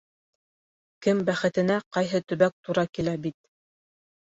Кем 1.07 1.21
бәхетенә 1.27 1.77
ҡайһы 1.99 2.23
төбәк 2.33 2.57
тура 2.69 2.89
килә 2.99 3.17
бит. 3.29 3.39